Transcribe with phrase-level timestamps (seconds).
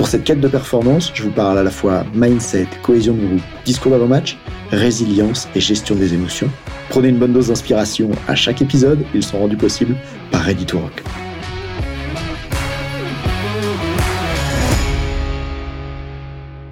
[0.00, 3.42] Pour cette quête de performance, je vous parle à la fois mindset, cohésion de groupe,
[3.66, 4.38] discours d'avant-match,
[4.70, 6.48] résilience et gestion des émotions.
[6.88, 9.94] Prenez une bonne dose d'inspiration à chaque épisode, ils sont rendus possibles
[10.30, 11.02] par Ready to Rock.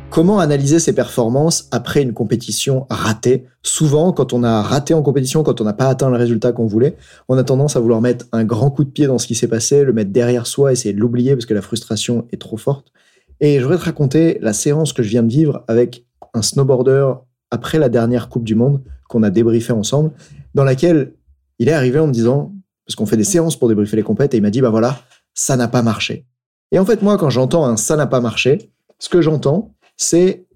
[0.08, 3.44] Comment analyser ses performances après une compétition ratée?
[3.62, 6.66] Souvent, quand on a raté en compétition, quand on n'a pas atteint le résultat qu'on
[6.66, 6.96] voulait,
[7.28, 9.48] on a tendance à vouloir mettre un grand coup de pied dans ce qui s'est
[9.48, 12.90] passé, le mettre derrière soi, essayer de l'oublier parce que la frustration est trop forte.
[13.40, 17.12] Et je voudrais te raconter la séance que je viens de vivre avec un snowboarder
[17.50, 20.12] après la dernière Coupe du Monde qu'on a débriefé ensemble,
[20.54, 21.14] dans laquelle
[21.58, 22.54] il est arrivé en me disant,
[22.86, 25.00] parce qu'on fait des séances pour débriefer les compètes, et il m'a dit, bah voilà,
[25.34, 26.26] ça n'a pas marché.
[26.72, 30.46] Et en fait, moi, quand j'entends un ça n'a pas marché, ce que j'entends, c'est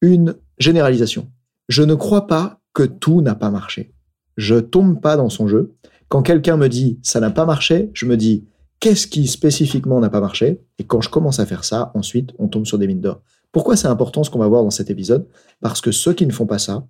[0.00, 1.30] une généralisation.
[1.68, 3.92] Je ne crois pas que tout n'a pas marché.
[4.36, 5.74] Je tombe pas dans son jeu.
[6.08, 8.46] Quand quelqu'un me dit ça n'a pas marché, je me dis
[8.80, 10.62] qu'est-ce qui spécifiquement n'a pas marché?
[10.78, 13.22] Et quand je commence à faire ça, ensuite, on tombe sur des mines d'or.
[13.52, 15.28] Pourquoi c'est important ce qu'on va voir dans cet épisode?
[15.60, 16.86] Parce que ceux qui ne font pas ça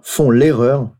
[0.00, 0.90] font l'erreur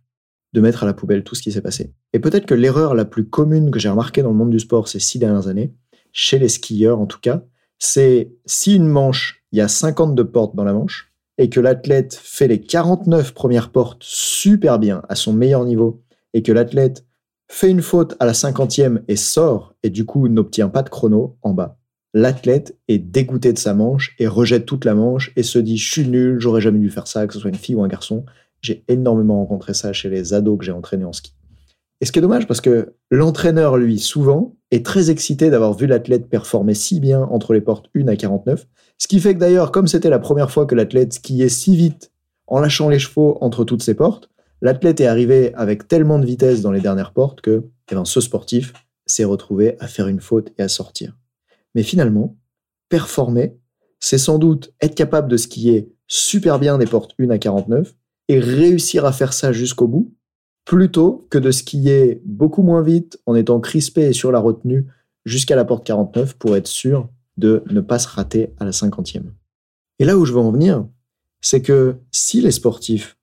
[0.53, 1.93] de mettre à la poubelle tout ce qui s'est passé.
[2.13, 4.89] Et peut-être que l'erreur la plus commune que j'ai remarquée dans le monde du sport
[4.89, 5.75] ces six dernières années,
[6.13, 7.43] chez les skieurs en tout cas,
[7.79, 12.15] c'est si une manche, il y a 52 portes dans la manche, et que l'athlète
[12.15, 17.06] fait les 49 premières portes super bien, à son meilleur niveau, et que l'athlète
[17.49, 21.37] fait une faute à la cinquantième et sort, et du coup n'obtient pas de chrono
[21.43, 21.79] en bas.
[22.15, 25.91] L'athlète est dégoûté de sa manche et rejette toute la manche et se dit je
[25.91, 28.25] suis nul, j'aurais jamais dû faire ça, que ce soit une fille ou un garçon.
[28.63, 31.35] J'ai énormément rencontré ça chez les ados que j'ai entraînés en ski.
[32.01, 35.87] Et ce qui est dommage parce que l'entraîneur, lui, souvent, est très excité d'avoir vu
[35.87, 38.67] l'athlète performer si bien entre les portes 1 à 49.
[38.99, 42.13] Ce qui fait que d'ailleurs, comme c'était la première fois que l'athlète skiait si vite
[42.47, 44.31] en lâchant les chevaux entre toutes ces portes,
[44.63, 48.21] L'athlète est arrivé avec tellement de vitesse dans les dernières portes que eh ben, ce
[48.21, 48.73] sportif
[49.05, 51.17] s'est retrouvé à faire une faute et à sortir.
[51.75, 52.37] Mais finalement,
[52.89, 53.59] performer,
[54.01, 57.95] c'est sans doute être capable de skier super bien des portes 1 à 49
[58.29, 60.15] et réussir à faire ça jusqu'au bout,
[60.65, 64.87] plutôt que de skier beaucoup moins vite en étant crispé et sur la retenue
[65.25, 69.33] jusqu'à la porte 49 pour être sûr de ne pas se rater à la cinquantième.
[69.99, 70.87] Et là où je veux en venir,
[71.41, 73.16] c'est que si les sportifs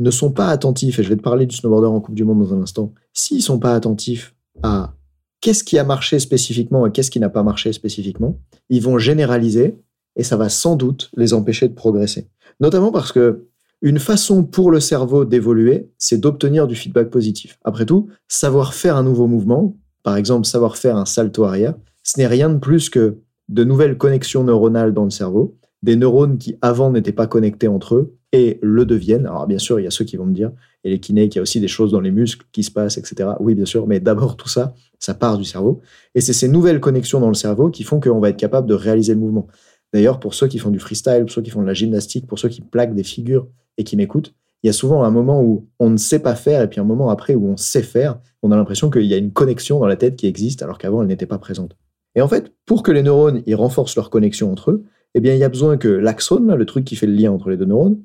[0.00, 2.42] ne sont pas attentifs, et je vais te parler du snowboarder en Coupe du Monde
[2.42, 4.94] dans un instant, s'ils sont pas attentifs à
[5.40, 8.38] qu'est-ce qui a marché spécifiquement et qu'est-ce qui n'a pas marché spécifiquement,
[8.68, 9.76] ils vont généraliser
[10.16, 12.28] et ça va sans doute les empêcher de progresser.
[12.60, 13.46] Notamment parce que
[13.82, 17.58] une façon pour le cerveau d'évoluer, c'est d'obtenir du feedback positif.
[17.64, 22.18] Après tout, savoir faire un nouveau mouvement, par exemple savoir faire un salto arrière, ce
[22.18, 23.18] n'est rien de plus que
[23.48, 27.94] de nouvelles connexions neuronales dans le cerveau, des neurones qui avant n'étaient pas connectés entre
[27.94, 29.26] eux et le deviennent.
[29.26, 30.52] Alors bien sûr, il y a ceux qui vont me dire,
[30.84, 32.96] et les kinés, qu'il y a aussi des choses dans les muscles qui se passent,
[32.96, 33.30] etc.
[33.40, 35.80] Oui, bien sûr, mais d'abord tout ça, ça part du cerveau.
[36.14, 38.74] Et c'est ces nouvelles connexions dans le cerveau qui font qu'on va être capable de
[38.74, 39.46] réaliser le mouvement.
[39.92, 42.38] D'ailleurs, pour ceux qui font du freestyle, pour ceux qui font de la gymnastique, pour
[42.38, 45.68] ceux qui plaquent des figures et qui m'écoutent, il y a souvent un moment où
[45.78, 48.20] on ne sait pas faire et puis un moment après où on sait faire.
[48.42, 51.00] On a l'impression qu'il y a une connexion dans la tête qui existe alors qu'avant
[51.00, 51.76] elle n'était pas présente.
[52.14, 55.34] Et en fait, pour que les neurones ils renforcent leur connexion entre eux, eh bien,
[55.34, 57.64] il y a besoin que l'axone, le truc qui fait le lien entre les deux
[57.64, 57.98] neurones,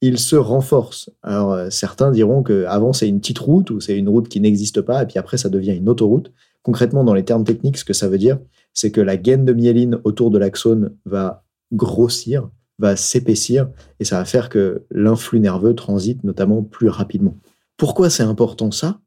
[0.00, 1.10] il se renforce.
[1.22, 4.80] Alors, euh, certains diront qu'avant, c'est une petite route ou c'est une route qui n'existe
[4.80, 6.32] pas, et puis après, ça devient une autoroute.
[6.62, 8.38] Concrètement, dans les termes techniques, ce que ça veut dire,
[8.74, 12.48] c'est que la gaine de myéline autour de l'axone va grossir,
[12.78, 17.36] va s'épaissir, et ça va faire que l'influx nerveux transite notamment plus rapidement.
[17.76, 19.00] Pourquoi c'est important ça?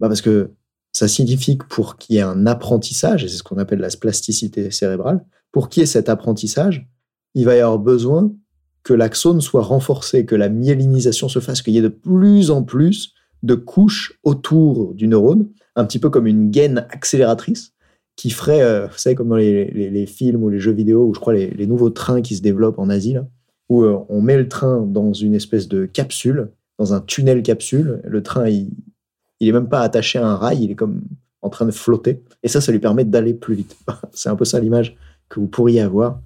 [0.00, 0.50] Bah Parce que
[0.92, 3.88] ça signifie que pour qu'il y ait un apprentissage, et c'est ce qu'on appelle la
[3.88, 6.86] plasticité cérébrale, pour qu'il y ait cet apprentissage,
[7.34, 8.32] il va y avoir besoin
[8.86, 12.62] que l'axone soit renforcé, que la myélinisation se fasse, qu'il y ait de plus en
[12.62, 17.72] plus de couches autour du neurone, un petit peu comme une gaine accélératrice
[18.14, 21.18] qui ferait, euh, vous savez, comme dans les, films ou les jeux vidéo, ou je
[21.18, 23.16] crois les, nouveaux trains qui se développent en Asie,
[23.68, 28.00] où euh, on met le train dans une espèce de capsule, dans un tunnel capsule.
[28.04, 28.70] Le train, il,
[29.40, 31.02] il est même pas attaché à un rail, il est comme
[31.42, 32.22] en train de flotter.
[32.44, 33.76] Et ça, ça lui permet d'aller plus vite.
[34.12, 34.96] C'est un peu ça l'image
[35.28, 36.20] que vous pourriez avoir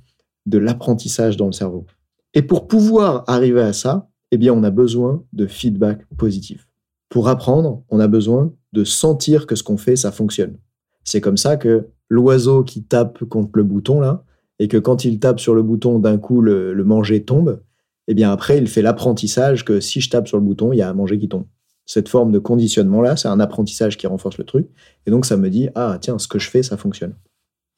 [0.44, 1.86] de l'apprentissage dans le cerveau.
[2.34, 6.68] Et pour pouvoir arriver à ça, eh bien, on a besoin de feedback positif.
[7.08, 10.56] Pour apprendre, on a besoin de sentir que ce qu'on fait, ça fonctionne.
[11.02, 14.24] C'est comme ça que l'oiseau qui tape contre le bouton, là,
[14.60, 17.62] et que quand il tape sur le bouton, d'un coup, le, manger tombe,
[18.06, 20.82] eh bien après, il fait l'apprentissage que si je tape sur le bouton, il y
[20.82, 21.46] a à manger qui tombe.
[21.86, 24.68] Cette forme de conditionnement-là, c'est un apprentissage qui renforce le truc.
[25.06, 27.14] Et donc, ça me dit, ah tiens, ce que je fais, ça fonctionne.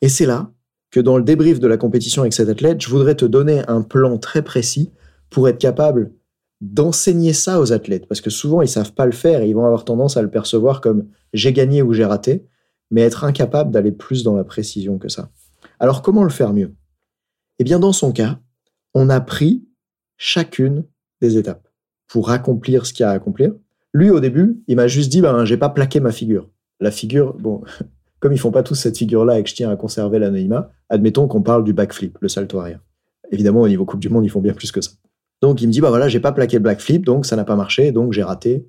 [0.03, 0.51] Et c'est là
[0.93, 3.83] que dans le débrief de la compétition avec cet athlète, je voudrais te donner un
[3.83, 4.93] plan très précis
[5.31, 6.13] pour être capable
[6.61, 8.07] d'enseigner ça aux athlètes.
[8.07, 10.31] Parce que souvent, ils savent pas le faire et ils vont avoir tendance à le
[10.31, 12.47] percevoir comme j'ai gagné ou j'ai raté,
[12.91, 15.31] mais être incapable d'aller plus dans la précision que ça.
[15.81, 16.75] Alors, comment le faire mieux?
[17.59, 18.39] Eh bien, dans son cas,
[18.93, 19.65] on a pris
[20.19, 20.85] chacune
[21.23, 21.67] des étapes
[22.07, 23.55] pour accomplir ce qu'il y a à accomplir.
[23.95, 26.51] Lui, au début, il m'a juste dit, ben, j'ai pas plaqué ma figure.
[26.81, 27.63] La figure, bon,
[28.23, 31.27] comme ils font pas tous cette figure-là et que je tiens à conserver l'anonymat, admettons
[31.27, 32.79] qu'on parle du backflip, le salto arrière.
[33.33, 34.93] Évidemment, au niveau Coupe du Monde, ils font bien plus que ça.
[35.41, 37.57] Donc, il me dit, bah voilà, j'ai pas plaqué le backflip, donc ça n'a pas
[37.57, 38.65] marché, donc j'ai raté.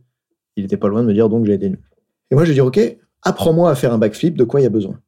[0.55, 1.79] Il était pas loin de me dire, donc j'ai été nul.
[2.31, 2.79] Et moi, je lui dis, OK,
[3.21, 4.99] apprends-moi à faire un backflip, de quoi il y a besoin.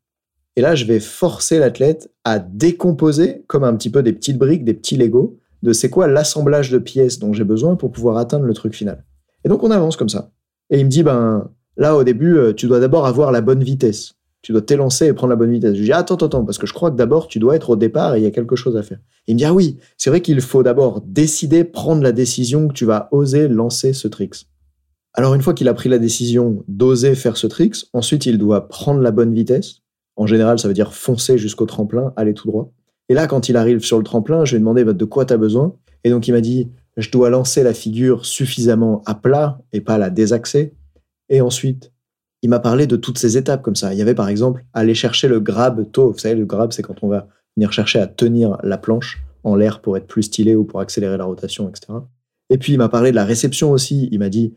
[0.55, 4.63] Et là, je vais forcer l'athlète à décomposer, comme un petit peu des petites briques,
[4.63, 8.45] des petits Legos, de c'est quoi l'assemblage de pièces dont j'ai besoin pour pouvoir atteindre
[8.45, 9.03] le truc final.
[9.43, 10.29] Et donc, on avance comme ça.
[10.69, 13.63] Et il me dit, ben, là, au début, euh, tu dois d'abord avoir la bonne
[13.63, 14.14] vitesse
[14.45, 15.73] tu dois t'élancer et prendre la bonne vitesse.
[15.73, 17.75] Je lui dis, attends, attends, parce que je crois que d'abord, tu dois être au
[17.75, 18.99] départ et il y a quelque chose à faire.
[19.25, 22.73] il me dit, ah oui, c'est vrai qu'il faut d'abord décider, prendre la décision que
[22.73, 24.45] tu vas oser lancer ce tricks.
[25.15, 28.67] Alors, une fois qu'il a pris la décision d'oser faire ce tricks, ensuite, il doit
[28.67, 29.81] prendre la bonne vitesse.
[30.15, 32.71] En général, ça veut dire foncer jusqu'au tremplin, aller tout droit.
[33.09, 35.25] Et là, quand il arrive sur le tremplin, je lui ai demandé bah, de quoi
[35.25, 35.73] tu as besoin?
[36.03, 39.97] Et donc, il m'a dit, je dois lancer la figure suffisamment à plat et pas
[39.97, 40.75] la désaxer.
[41.29, 41.91] Et ensuite,
[42.45, 43.91] il m'a parlé de toutes ces étapes comme ça.
[43.91, 46.11] Il y avait par exemple aller chercher le grab tôt.
[46.11, 47.27] Vous savez, le grab, c'est quand on va
[47.57, 51.17] venir chercher à tenir la planche en l'air pour être plus stylé ou pour accélérer
[51.17, 51.87] la rotation, etc.
[52.51, 54.09] Et puis il m'a parlé de la réception aussi.
[54.11, 54.53] Il m'a dit,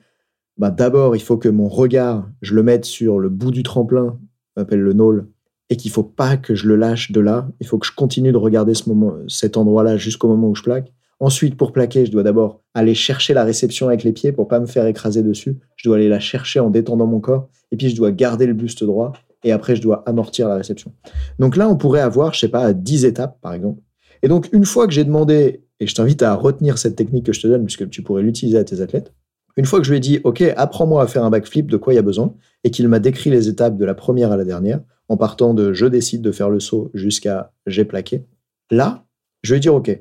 [0.58, 4.19] bah, d'abord, il faut que mon regard, je le mette sur le bout du tremplin,
[4.55, 5.26] on appelle le knoll,
[5.70, 7.49] et qu'il faut pas que je le lâche de là.
[7.58, 10.62] Il faut que je continue de regarder ce moment, cet endroit-là jusqu'au moment où je
[10.62, 10.93] plaque.
[11.20, 14.61] Ensuite, pour plaquer, je dois d'abord aller chercher la réception avec les pieds pour pas
[14.61, 15.56] me faire écraser dessus.
[15.76, 17.49] Je dois aller la chercher en détendant mon corps.
[17.73, 19.12] Et puis, je dois garder le buste droit.
[19.44, 20.93] Et après, je dois amortir la réception.
[21.38, 23.81] Donc là, on pourrait avoir, je sais pas, 10 étapes, par exemple.
[24.23, 27.32] Et donc, une fois que j'ai demandé, et je t'invite à retenir cette technique que
[27.32, 29.12] je te donne, puisque tu pourrais l'utiliser à tes athlètes,
[29.56, 31.93] une fois que je lui ai dit, OK, apprends-moi à faire un backflip, de quoi
[31.93, 34.44] il y a besoin, et qu'il m'a décrit les étapes de la première à la
[34.44, 38.25] dernière, en partant de je décide de faire le saut jusqu'à j'ai plaqué,
[38.71, 39.05] là,
[39.43, 40.00] je vais dire, OK,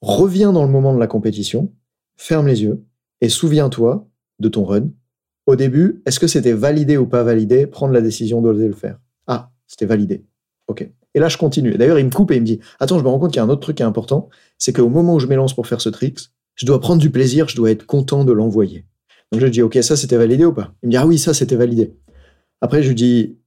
[0.00, 1.72] reviens dans le moment de la compétition,
[2.16, 2.84] ferme les yeux
[3.20, 4.08] et souviens-toi
[4.38, 4.90] de ton run.
[5.46, 7.66] Au début, est-ce que c'était validé ou pas validé?
[7.66, 8.98] Prendre la décision d'oser le faire.
[9.26, 10.24] Ah, c'était validé.
[10.68, 10.88] Ok.
[11.14, 11.76] Et là, je continue.
[11.76, 13.40] D'ailleurs, il me coupe et il me dit Attends, je me rends compte qu'il y
[13.40, 14.28] a un autre truc qui est important
[14.58, 16.18] c'est qu'au moment où je m'élance pour faire ce trick,
[16.54, 18.84] je dois prendre du plaisir, je dois être content de l'envoyer.
[19.32, 20.74] Donc je lui dis Ok, ça c'était validé ou pas?
[20.82, 21.94] Il me dit Ah oui, ça c'était validé.
[22.60, 23.38] Après, je lui dis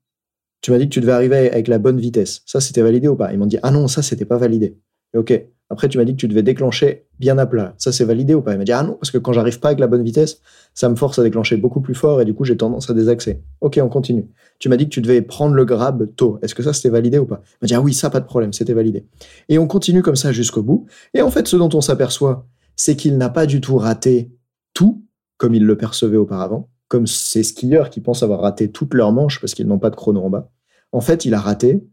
[0.62, 2.42] Tu m'as dit que tu devais arriver avec la bonne vitesse.
[2.46, 3.32] Ça c'était validé ou pas?
[3.34, 4.78] Il m'ont dit Ah non, ça c'était pas validé.
[5.16, 7.74] ok, après, tu m'as dit que tu devais déclencher bien à plat.
[7.78, 8.52] Ça, c'est validé ou pas?
[8.52, 10.42] Il m'a dit Ah non, parce que quand j'arrive pas avec la bonne vitesse,
[10.74, 13.42] ça me force à déclencher beaucoup plus fort et du coup, j'ai tendance à désaxer.
[13.62, 14.28] Ok, on continue.
[14.60, 16.40] Tu m'as dit que tu devais prendre le grab tôt.
[16.42, 17.42] Est-ce que ça, c'était validé ou pas?
[17.46, 19.06] Il m'a dit Ah oui, ça, pas de problème, c'était validé.
[19.48, 20.88] Et on continue comme ça jusqu'au bout.
[21.14, 22.46] Et en fait, ce dont on s'aperçoit,
[22.76, 24.32] c'est qu'il n'a pas du tout raté
[24.74, 25.06] tout
[25.38, 29.40] comme il le percevait auparavant, comme ces skieurs qui pensent avoir raté toutes leurs manches
[29.40, 30.52] parce qu'ils n'ont pas de chrono en bas.
[30.92, 31.84] En fait, il a raté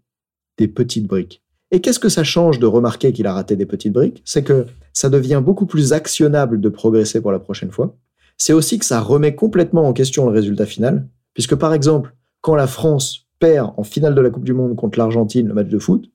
[0.58, 1.42] des petites briques.
[1.70, 4.22] Et qu'est-ce que ça change de remarquer qu'il a raté des petites briques?
[4.24, 7.94] C'est que ça devient beaucoup plus actionnable de progresser pour la prochaine fois.
[8.38, 12.54] C'est aussi que ça remet complètement en question le résultat final, puisque par exemple, quand
[12.54, 15.78] la France perd en finale de la Coupe du Monde contre l'Argentine le match de
[15.78, 16.10] foot,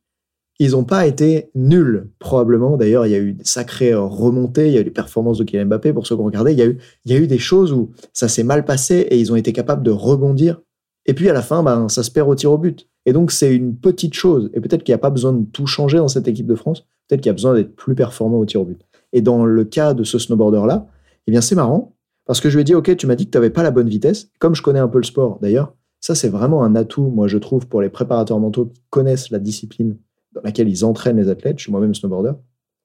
[0.59, 2.77] ils n'ont pas été nuls, probablement.
[2.77, 5.43] D'ailleurs, il y a eu des sacrées remontées, il y a eu des performances de
[5.43, 7.27] Kylian Mbappé, pour ceux qui ont regardé, il y a eu, il y a eu
[7.27, 10.61] des choses où ça s'est mal passé et ils ont été capables de rebondir.
[11.05, 12.87] Et puis à la fin, ben, ça se perd au tir au but.
[13.05, 14.49] Et donc, c'est une petite chose.
[14.53, 16.85] Et peut-être qu'il n'y a pas besoin de tout changer dans cette équipe de France.
[17.07, 18.81] Peut-être qu'il y a besoin d'être plus performant au tir au but.
[19.11, 20.87] Et dans le cas de ce snowboarder-là,
[21.27, 21.95] eh bien, c'est marrant.
[22.25, 23.71] Parce que je lui ai dit, OK, tu m'as dit que tu n'avais pas la
[23.71, 24.29] bonne vitesse.
[24.39, 27.37] Comme je connais un peu le sport, d'ailleurs, ça, c'est vraiment un atout, moi, je
[27.37, 29.97] trouve, pour les préparateurs mentaux qui connaissent la discipline
[30.33, 31.59] dans laquelle ils entraînent les athlètes.
[31.59, 32.33] Je suis moi-même snowboarder.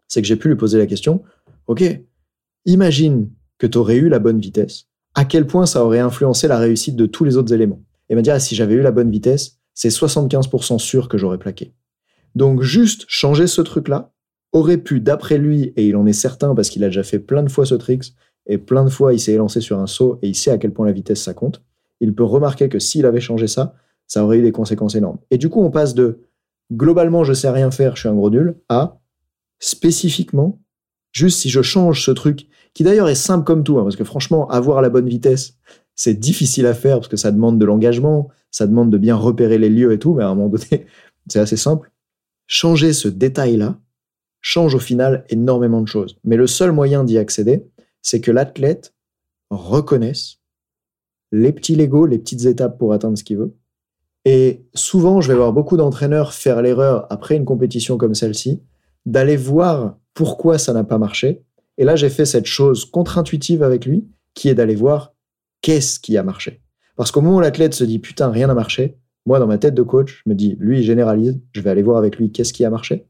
[0.08, 1.22] C'est que j'ai pu lui poser la question,
[1.66, 1.82] OK,
[2.64, 4.86] imagine que tu aurais eu la bonne vitesse.
[5.14, 7.80] À quel point ça aurait influencé la réussite de tous les autres éléments?
[8.08, 11.38] Et m'a dit, ah, si j'avais eu la bonne vitesse, c'est 75% sûr que j'aurais
[11.38, 11.72] plaqué.
[12.34, 14.12] Donc juste changer ce truc-là
[14.52, 17.42] aurait pu, d'après lui, et il en est certain parce qu'il a déjà fait plein
[17.42, 18.14] de fois ce trick,
[18.46, 20.72] et plein de fois il s'est lancé sur un saut et il sait à quel
[20.72, 21.62] point la vitesse ça compte,
[22.00, 23.74] il peut remarquer que s'il avait changé ça,
[24.06, 25.18] ça aurait eu des conséquences énormes.
[25.30, 26.20] Et du coup, on passe de
[26.72, 28.98] globalement je sais rien faire, je suis un gros nul, à
[29.58, 30.60] spécifiquement,
[31.12, 34.04] juste si je change ce truc, qui d'ailleurs est simple comme tout, hein, parce que
[34.04, 35.58] franchement, avoir la bonne vitesse,
[35.98, 39.58] c'est difficile à faire parce que ça demande de l'engagement, ça demande de bien repérer
[39.58, 40.86] les lieux et tout, mais à un moment donné,
[41.28, 41.90] c'est assez simple.
[42.46, 43.78] changer ce détail-là
[44.40, 46.16] change au final énormément de choses.
[46.22, 47.66] Mais le seul moyen d'y accéder,
[48.00, 48.94] c'est que l'athlète
[49.50, 50.38] reconnaisse
[51.32, 53.56] les petits Legos, les petites étapes pour atteindre ce qu'il veut.
[54.24, 58.62] Et souvent, je vais voir beaucoup d'entraîneurs faire l'erreur après une compétition comme celle-ci,
[59.04, 61.42] d'aller voir pourquoi ça n'a pas marché.
[61.76, 65.12] Et là, j'ai fait cette chose contre-intuitive avec lui, qui est d'aller voir
[65.60, 66.62] qu'est-ce qui a marché?
[66.96, 68.98] Parce qu'au moment où l'athlète se dit putain, rien n'a marché,
[69.28, 71.82] moi, dans ma tête de coach, je me dis, lui, il généralise, je vais aller
[71.82, 73.06] voir avec lui qu'est-ce qui a marché?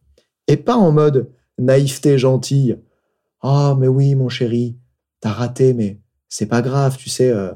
[0.49, 2.77] Et pas en mode naïveté gentille.
[3.41, 4.77] Ah, mais oui, mon chéri,
[5.21, 7.53] t'as raté, mais c'est pas grave, tu sais, euh,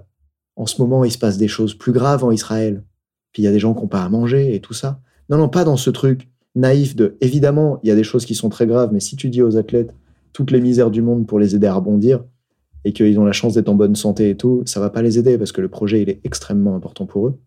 [0.54, 2.84] en ce moment, il se passe des choses plus graves en Israël.
[3.32, 5.00] Puis il y a des gens qui n'ont pas à manger et tout ça.
[5.28, 8.34] Non, non, pas dans ce truc naïf de, évidemment, il y a des choses qui
[8.34, 9.94] sont très graves, mais si tu dis aux athlètes
[10.32, 12.24] toutes les misères du monde pour les aider à rebondir,
[12.84, 15.18] et qu'ils ont la chance d'être en bonne santé et tout, ça va pas les
[15.18, 17.38] aider parce que le projet, il est extrêmement important pour eux.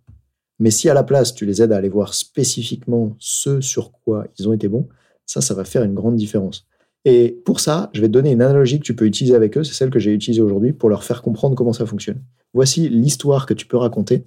[0.60, 4.27] Mais si à la place, tu les aides à aller voir spécifiquement ce sur quoi
[4.39, 4.88] ils ont été bons,
[5.25, 6.68] ça, ça va faire une grande différence.
[7.04, 9.63] Et pour ça, je vais te donner une analogie que tu peux utiliser avec eux,
[9.63, 12.22] c'est celle que j'ai utilisée aujourd'hui pour leur faire comprendre comment ça fonctionne.
[12.54, 14.25] Voici l'histoire que tu peux raconter.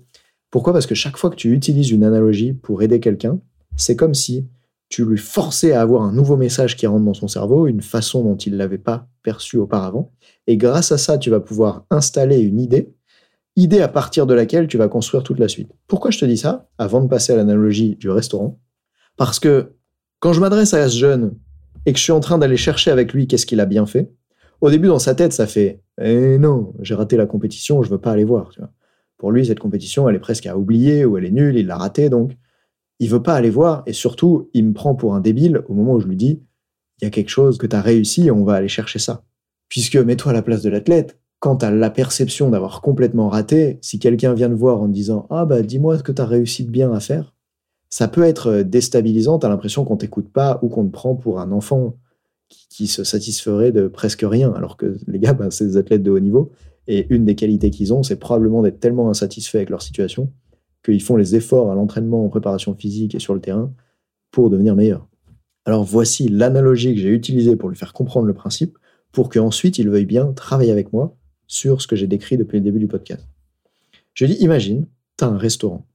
[0.50, 0.72] Pourquoi?
[0.72, 3.40] Parce que chaque fois que tu utilises une analogie pour aider quelqu'un,
[3.76, 4.46] c'est comme si
[4.88, 8.22] tu lui forçais à avoir un nouveau message qui rentre dans son cerveau, une façon
[8.24, 10.12] dont il ne l'avait pas perçu auparavant.
[10.46, 12.94] Et grâce à ça, tu vas pouvoir installer une idée
[13.58, 15.72] idée à partir de laquelle tu vas construire toute la suite.
[15.88, 16.68] Pourquoi je te dis ça?
[16.78, 18.60] Avant de passer à l'analogie du restaurant.
[19.16, 19.72] Parce que
[20.20, 21.34] quand je m'adresse à ce jeune
[21.84, 24.12] et que je suis en train d'aller chercher avec lui qu'est-ce qu'il a bien fait,
[24.60, 27.98] au début dans sa tête ça fait eh non, j'ai raté la compétition, je veux
[27.98, 28.50] pas aller voir.
[29.16, 31.76] Pour lui cette compétition elle est presque à oublier ou elle est nulle, il l'a
[31.76, 32.36] ratée donc
[32.98, 35.94] il veut pas aller voir et surtout il me prend pour un débile au moment
[35.94, 36.42] où je lui dis
[37.00, 39.22] il y a quelque chose que tu as réussi et on va aller chercher ça.
[39.68, 43.98] Puisque mets-toi à la place de l'athlète, quant à la perception d'avoir complètement raté, si
[43.98, 46.64] quelqu'un vient te voir en te disant Ah bah dis-moi ce que tu as réussi
[46.64, 47.34] de bien à faire,
[47.90, 51.14] ça peut être euh, déstabilisant, tu as l'impression qu'on t'écoute pas ou qu'on te prend
[51.14, 51.96] pour un enfant
[52.48, 56.10] qui, se satisferait de presque rien, alors que les gars, bah, c'est des athlètes de
[56.10, 56.50] haut niveau,
[56.86, 60.32] et une des qualités qu'ils ont, c'est probablement d'être tellement insatisfaits avec leur situation
[60.84, 63.72] qu'ils font les efforts à l'entraînement, en préparation physique et sur le terrain
[64.30, 65.08] pour devenir meilleurs.
[65.64, 68.78] Alors voici l'analogie que j'ai utilisée pour lui faire comprendre le principe,
[69.12, 71.16] pour qu'ensuite il veuille bien travailler avec moi
[71.46, 73.26] sur ce que j'ai décrit depuis le début du podcast.
[74.14, 75.86] Je dis, imagine, tu as un restaurant.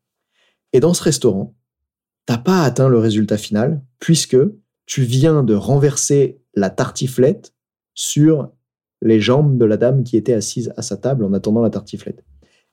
[0.74, 1.56] Et dans ce restaurant,
[2.26, 4.38] t'as pas atteint le résultat final puisque
[4.86, 7.54] tu viens de renverser la tartiflette
[7.94, 8.52] sur
[9.02, 12.24] les jambes de la dame qui était assise à sa table en attendant la tartiflette.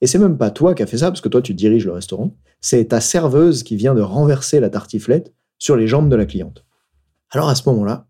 [0.01, 1.93] Et c'est même pas toi qui as fait ça, parce que toi tu diriges le
[1.93, 6.27] restaurant, c'est ta serveuse qui vient de renverser la tartiflette sur les jambes de la
[6.27, 6.65] cliente.
[7.31, 8.07] Alors à ce moment-là,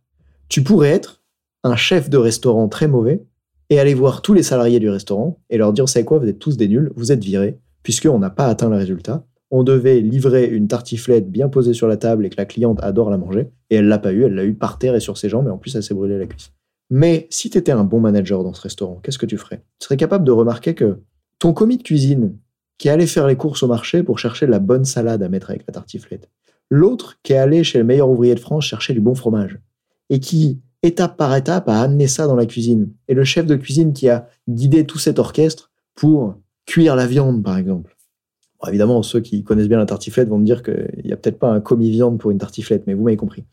[0.48, 1.22] tu pourrais être
[1.62, 3.24] un chef de restaurant très mauvais
[3.68, 6.38] et aller voir tous les salariés du restaurant et leur dire, c'est quoi, vous êtes
[6.38, 9.24] tous des nuls, vous êtes virés, puisqu'on n'a pas atteint le résultat.
[9.52, 13.10] On devait livrer une tartiflette bien posée sur la table et que la cliente adore
[13.10, 15.28] la manger, et elle l'a pas eu, elle l'a eu par terre et sur ses
[15.28, 16.52] jambes, et en plus elle s'est brûlée la cuisse.
[16.88, 19.64] Mais si tu étais un bon manager dans ce restaurant, qu'est-ce que tu ferais?
[19.78, 21.00] Tu serais capable de remarquer que
[21.40, 22.36] ton commis de cuisine,
[22.78, 25.66] qui allait faire les courses au marché pour chercher la bonne salade à mettre avec
[25.66, 26.28] la tartiflette,
[26.70, 29.58] l'autre qui est allé chez le meilleur ouvrier de France chercher du bon fromage,
[30.10, 32.92] et qui étape par étape, à amener ça dans la cuisine.
[33.08, 37.42] Et le chef de cuisine qui a guidé tout cet orchestre pour cuire la viande,
[37.42, 37.96] par exemple.
[38.66, 41.50] évidemment, ceux qui connaissent bien la tartiflette vont me dire qu'il n'y a peut-être pas
[41.50, 43.44] un commis viande pour une tartiflette, mais vous m'avez compris.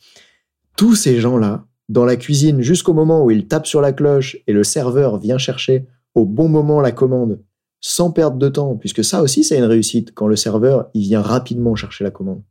[0.77, 4.53] Tous ces gens-là, dans la cuisine, jusqu'au moment où ils tapent sur la cloche et
[4.53, 7.39] le serveur vient chercher au bon moment la commande,
[7.81, 11.21] sans perdre de temps, puisque ça aussi, c'est une réussite, quand le serveur, il vient
[11.21, 12.41] rapidement chercher la commande.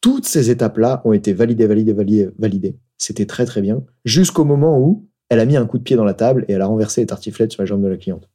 [0.00, 2.78] Toutes ces étapes-là ont été validées, validées, validées, validées.
[2.98, 3.82] C'était très très bien.
[4.04, 6.62] Jusqu'au moment où elle a mis un coup de pied dans la table et elle
[6.62, 8.28] a renversé les tartiflettes sur la jambe de la cliente.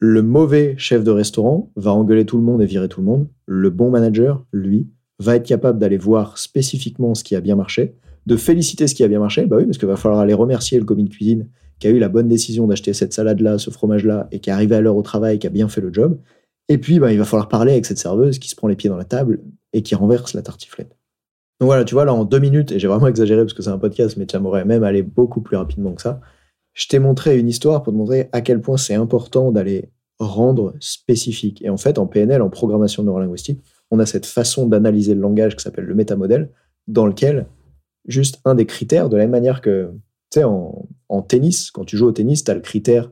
[0.00, 3.28] Le mauvais chef de restaurant va engueuler tout le monde et virer tout le monde.
[3.46, 7.96] Le bon manager, lui, va être capable d'aller voir spécifiquement ce qui a bien marché,
[8.26, 10.78] de féliciter ce qui a bien marché, bah oui, parce qu'il va falloir aller remercier
[10.78, 14.28] le commis de cuisine qui a eu la bonne décision d'acheter cette salade-là, ce fromage-là,
[14.32, 16.18] et qui est arrivé à l'heure au travail, qui a bien fait le job.
[16.68, 18.90] Et puis, bah, il va falloir parler avec cette serveuse qui se prend les pieds
[18.90, 19.40] dans la table
[19.72, 20.96] et qui renverse la tartiflette.
[21.60, 23.70] Donc voilà, tu vois, là, en deux minutes, et j'ai vraiment exagéré parce que c'est
[23.70, 26.20] un podcast, mais ça m'aurait même allé beaucoup plus rapidement que ça.
[26.74, 30.74] Je t'ai montré une histoire pour te montrer à quel point c'est important d'aller rendre
[30.78, 31.62] spécifique.
[31.62, 35.56] Et en fait, en PNL, en programmation neurolinguistique, on a cette façon d'analyser le langage
[35.56, 36.50] qui s'appelle le métamodèle,
[36.86, 37.46] dans lequel,
[38.06, 39.90] juste un des critères, de la même manière que,
[40.30, 43.10] tu sais, en, en tennis, quand tu joues au tennis, tu as le critère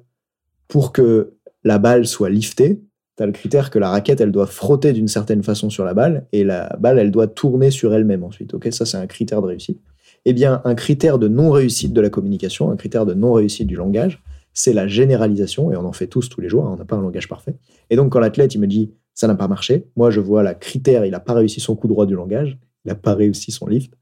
[0.68, 2.82] pour que la balle soit liftée,
[3.16, 5.94] tu as le critère que la raquette, elle doit frotter d'une certaine façon sur la
[5.94, 8.54] balle et la balle, elle doit tourner sur elle-même ensuite.
[8.54, 9.80] Ok, ça, c'est un critère de réussite.
[10.24, 14.22] Eh bien, un critère de non-réussite de la communication, un critère de non-réussite du langage,
[14.52, 16.96] c'est la généralisation, et on en fait tous tous les jours, hein, on n'a pas
[16.96, 17.54] un langage parfait.
[17.90, 20.54] Et donc, quand l'athlète, il me dit, ça n'a pas marché, moi, je vois la
[20.54, 23.66] critère, il n'a pas réussi son coup droit du langage, il n'a pas réussi son
[23.66, 23.92] lift,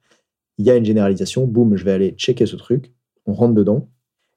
[0.59, 2.93] il y a une généralisation, boum, je vais aller checker ce truc,
[3.27, 3.89] on rentre dedans.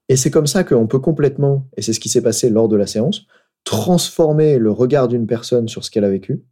[0.09, 2.77] Et c'est comme ça qu'on peut complètement, et c'est ce qui s'est passé lors de
[2.77, 3.27] la séance,
[3.63, 6.43] transformer le regard d'une personne sur ce qu'elle a vécu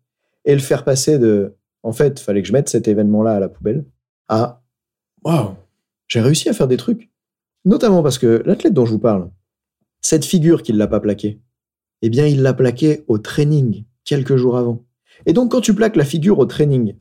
[0.43, 3.47] et le faire passer de en fait, fallait que je mette cet événement-là à la
[3.47, 3.85] poubelle
[4.27, 4.63] à
[5.23, 5.55] waouh,
[6.07, 7.11] j'ai réussi à faire des trucs.
[7.63, 9.29] Notamment parce que l'athlète dont je vous parle,
[10.01, 11.41] cette figure qu'il l'a pas plaquée,
[12.01, 14.83] eh bien, il l'a plaquée au training quelques jours avant.
[15.25, 16.95] Et donc, quand tu plaques la figure au training,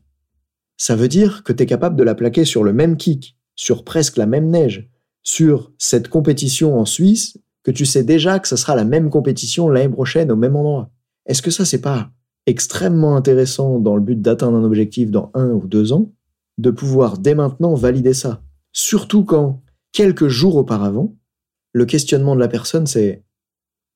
[0.76, 3.84] ça veut dire que tu es capable de la plaquer sur le même kick, sur
[3.84, 4.88] presque la même neige,
[5.24, 9.68] sur cette compétition en Suisse, que tu sais déjà que ça sera la même compétition
[9.68, 10.90] l'année prochaine au même endroit.
[11.26, 12.10] Est-ce que ça, c'est pas
[12.46, 16.12] extrêmement intéressant dans le but d'atteindre un objectif dans un ou deux ans,
[16.58, 18.42] de pouvoir dès maintenant valider ça?
[18.72, 19.62] Surtout quand,
[19.92, 21.16] quelques jours auparavant,
[21.72, 23.24] le questionnement de la personne, c'est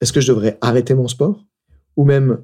[0.00, 1.44] est-ce que je devrais arrêter mon sport?
[1.96, 2.38] Ou même,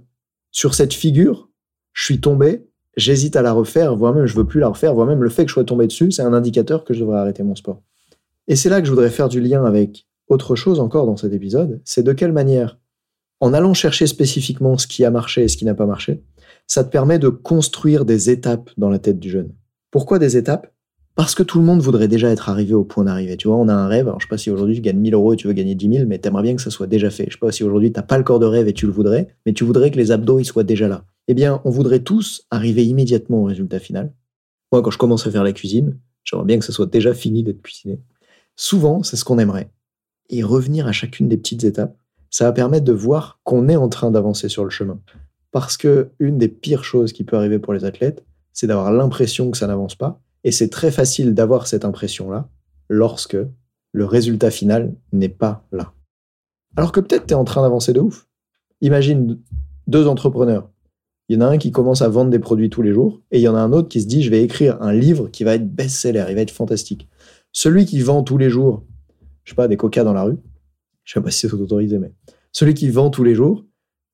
[0.50, 1.48] sur cette figure,
[1.94, 5.06] je suis tombé, j'hésite à la refaire, voire même je veux plus la refaire, voire
[5.06, 7.42] même le fait que je sois tombé dessus, c'est un indicateur que je devrais arrêter
[7.42, 7.80] mon sport.
[8.48, 11.32] Et c'est là que je voudrais faire du lien avec autre chose encore dans cet
[11.32, 12.78] épisode, c'est de quelle manière,
[13.40, 16.22] en allant chercher spécifiquement ce qui a marché et ce qui n'a pas marché,
[16.66, 19.52] ça te permet de construire des étapes dans la tête du jeune.
[19.90, 20.72] Pourquoi des étapes?
[21.14, 23.36] Parce que tout le monde voudrait déjà être arrivé au point d'arrivée.
[23.36, 24.08] Tu vois, on a un rêve.
[24.08, 25.92] Alors, je sais pas si aujourd'hui tu gagnes 1000 euros et tu veux gagner 10
[25.98, 27.26] 000, mais t'aimerais bien que ça soit déjà fait.
[27.28, 29.28] Je sais pas si aujourd'hui t'as pas le corps de rêve et tu le voudrais,
[29.46, 32.46] mais tu voudrais que les abdos ils soient déjà là eh bien, on voudrait tous
[32.50, 34.12] arriver immédiatement au résultat final.
[34.72, 37.42] Moi, quand je commence à faire la cuisine, j'aimerais bien que ce soit déjà fini
[37.42, 38.00] d'être cuisiné.
[38.56, 39.70] Souvent, c'est ce qu'on aimerait.
[40.30, 41.96] Et revenir à chacune des petites étapes,
[42.30, 45.00] ça va permettre de voir qu'on est en train d'avancer sur le chemin.
[45.50, 49.50] Parce que une des pires choses qui peut arriver pour les athlètes, c'est d'avoir l'impression
[49.50, 50.20] que ça n'avance pas.
[50.42, 52.48] Et c'est très facile d'avoir cette impression-là
[52.88, 53.36] lorsque
[53.92, 55.92] le résultat final n'est pas là.
[56.76, 58.26] Alors que peut-être tu es en train d'avancer de ouf.
[58.80, 59.38] Imagine
[59.86, 60.68] deux entrepreneurs
[61.28, 63.38] il y en a un qui commence à vendre des produits tous les jours et
[63.38, 65.44] il y en a un autre qui se dit je vais écrire un livre qui
[65.44, 67.08] va être best-seller, il va être fantastique.
[67.54, 68.84] Celui qui vend tous les jours,
[69.44, 70.36] je sais pas, des coca dans la rue,
[71.04, 72.12] je sais pas si c'est autorisé, mais
[72.50, 73.64] celui qui vend tous les jours,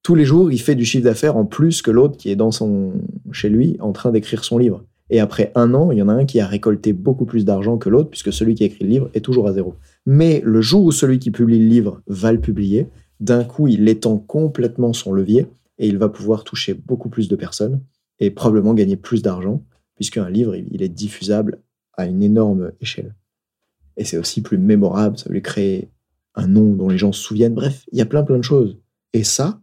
[0.02, 2.50] tous les jours, il fait du chiffre d'affaires en plus que l'autre qui est dans
[2.50, 2.92] son,
[3.32, 4.84] chez lui en train d'écrire son livre.
[5.08, 7.78] Et après un an, il y en a un qui a récolté beaucoup plus d'argent
[7.78, 9.74] que l'autre, puisque celui qui a écrit le livre est toujours à zéro.
[10.04, 12.88] Mais le jour où celui qui publie le livre va le publier,
[13.20, 15.46] d'un coup, il étend complètement son levier
[15.78, 17.80] et il va pouvoir toucher beaucoup plus de personnes
[18.18, 19.64] et probablement gagner plus d'argent,
[19.96, 21.62] puisqu'un livre, il est diffusable
[21.94, 23.14] à une énorme échelle.
[23.96, 25.90] Et c'est aussi plus mémorable, ça lui créer
[26.34, 27.54] un nom dont les gens se souviennent.
[27.54, 28.78] Bref, il y a plein plein de choses.
[29.12, 29.60] Et ça,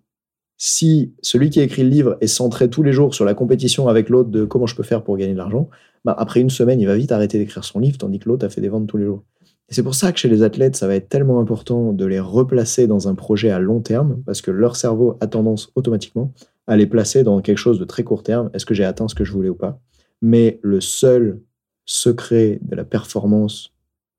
[0.58, 3.88] si celui qui a écrit le livre est centré tous les jours sur la compétition
[3.88, 5.70] avec l'autre de comment je peux faire pour gagner de l'argent,
[6.04, 8.50] bah après une semaine, il va vite arrêter d'écrire son livre, tandis que l'autre a
[8.50, 9.24] fait des ventes tous les jours.
[9.70, 12.20] Et c'est pour ça que chez les athlètes, ça va être tellement important de les
[12.20, 16.34] replacer dans un projet à long terme, parce que leur cerveau a tendance automatiquement
[16.68, 18.50] à les placer dans quelque chose de très court terme.
[18.54, 19.80] Est-ce que j'ai atteint ce que je voulais ou pas?
[20.22, 21.42] Mais le seul
[21.86, 23.74] secret de la performance,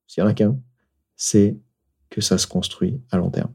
[0.09, 0.59] s'il y en a qu'un,
[1.15, 1.57] c'est
[2.11, 3.53] que ça se construit à long terme.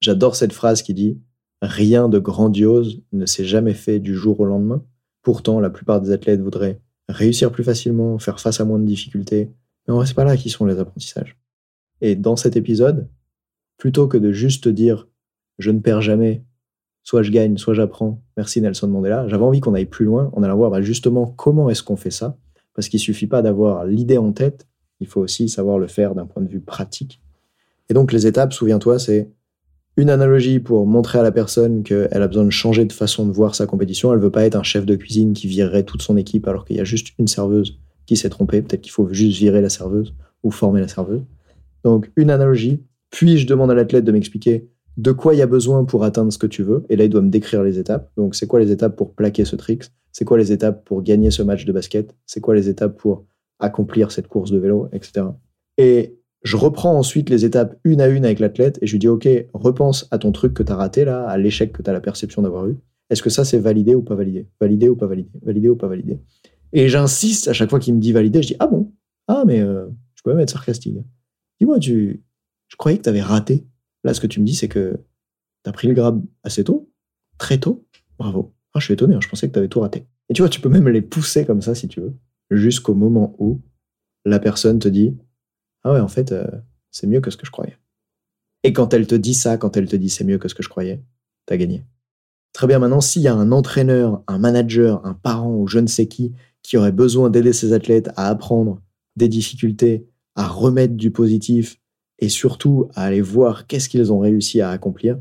[0.00, 1.20] J'adore cette phrase qui dit
[1.60, 4.84] Rien de grandiose ne s'est jamais fait du jour au lendemain.
[5.22, 9.52] Pourtant, la plupart des athlètes voudraient réussir plus facilement, faire face à moins de difficultés,
[9.86, 11.38] mais en c'est pas là qui sont les apprentissages.
[12.00, 13.08] Et dans cet épisode,
[13.76, 15.08] plutôt que de juste dire
[15.58, 16.44] je ne perds jamais,
[17.04, 20.42] soit je gagne, soit j'apprends, merci Nelson Mandela, j'avais envie qu'on aille plus loin en
[20.42, 22.38] allant voir bah, justement comment est-ce qu'on fait ça,
[22.74, 24.66] parce qu'il suffit pas d'avoir l'idée en tête,
[25.02, 27.20] il faut aussi savoir le faire d'un point de vue pratique.
[27.90, 29.28] Et donc les étapes, souviens-toi, c'est
[29.96, 33.32] une analogie pour montrer à la personne qu'elle a besoin de changer de façon de
[33.32, 34.12] voir sa compétition.
[34.12, 36.76] Elle veut pas être un chef de cuisine qui virerait toute son équipe alors qu'il
[36.76, 38.62] y a juste une serveuse qui s'est trompé.
[38.62, 41.22] Peut-être qu'il faut juste virer la serveuse ou former la serveuse.
[41.84, 42.80] Donc, une analogie.
[43.10, 46.32] Puis, je demande à l'athlète de m'expliquer de quoi il y a besoin pour atteindre
[46.32, 46.84] ce que tu veux?
[46.88, 48.10] Et là, il doit me décrire les étapes.
[48.16, 51.30] Donc, c'est quoi les étapes pour plaquer ce trick C'est quoi les étapes pour gagner
[51.30, 52.14] ce match de basket?
[52.26, 53.26] C'est quoi les étapes pour
[53.62, 55.26] accomplir cette course de vélo, etc.
[55.78, 59.08] Et je reprends ensuite les étapes une à une avec l'athlète et je lui dis,
[59.08, 61.92] OK, repense à ton truc que tu as raté là, à l'échec que tu as
[61.92, 62.76] la perception d'avoir eu.
[63.10, 64.48] Est-ce que ça, c'est validé ou pas validé?
[64.60, 65.30] Validé ou pas validé?
[65.42, 66.18] Validé ou pas validé?
[66.72, 68.92] Et j'insiste à chaque fois qu'il me dit valider, je dis Ah bon?
[69.28, 70.96] Ah, mais euh, je peux même être sarcastique.
[71.60, 72.24] Dis-moi, tu...
[72.68, 73.66] je croyais que tu avais raté?
[74.04, 74.98] Là, ce que tu me dis, c'est que
[75.64, 76.90] tu as pris le grab assez tôt,
[77.38, 77.86] très tôt?
[78.18, 78.54] Bravo.
[78.74, 80.06] Ah, je suis étonné, hein, je pensais que tu avais tout raté.
[80.28, 82.14] Et tu vois, tu peux même les pousser comme ça si tu veux,
[82.56, 83.60] jusqu'au moment où
[84.24, 85.16] la personne te dit
[85.84, 86.46] Ah ouais, en fait, euh,
[86.90, 87.76] c'est mieux que ce que je croyais.
[88.64, 90.62] Et quand elle te dit ça, quand elle te dit c'est mieux que ce que
[90.62, 91.02] je croyais,
[91.46, 91.84] t'as gagné.
[92.52, 95.86] Très bien, maintenant, s'il y a un entraîneur, un manager, un parent ou je ne
[95.86, 98.80] sais qui qui aurait besoin d'aider ses athlètes à apprendre
[99.16, 101.78] des difficultés, à remettre du positif
[102.18, 105.18] et surtout à aller voir qu'est-ce qu'ils ont réussi à accomplir,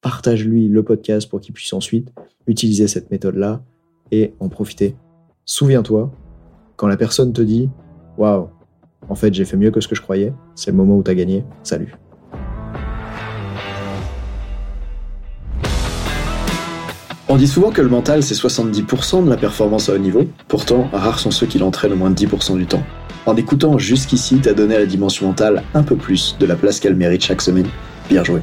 [0.00, 2.12] partage-lui le podcast pour qu'il puisse ensuite
[2.46, 3.64] utiliser cette méthode-là
[4.10, 4.96] et en profiter.
[5.44, 6.12] Souviens-toi,
[6.76, 7.68] quand la personne te dit
[8.16, 8.48] waouh,
[9.08, 11.14] en fait j'ai fait mieux que ce que je croyais, c'est le moment où t'as
[11.14, 11.94] gagné, salut.
[17.28, 20.88] On dit souvent que le mental c'est 70% de la performance à haut niveau, pourtant
[20.92, 22.82] rares sont ceux qui l'entraînent au moins de 10% du temps.
[23.26, 26.78] En écoutant jusqu'ici, t'as donné à la dimension mentale un peu plus de la place
[26.78, 27.66] qu'elle mérite chaque semaine.
[28.10, 28.42] Bien joué.